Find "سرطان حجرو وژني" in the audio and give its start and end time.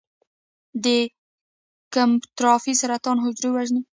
2.81-3.81